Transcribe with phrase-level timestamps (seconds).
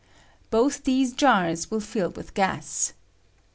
[0.49, 2.93] Both these jars will fill with gas.